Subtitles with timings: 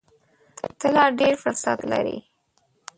[0.79, 2.17] ته لا ډېر فرصت لرې!